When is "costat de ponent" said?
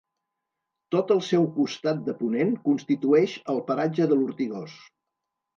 1.57-2.55